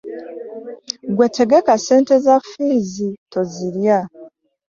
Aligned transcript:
Gwe 1.15 1.27
tegeka 1.37 1.73
ssente 1.79 2.13
za 2.25 2.35
fiizi 2.49 3.07
tozirya. 3.31 3.99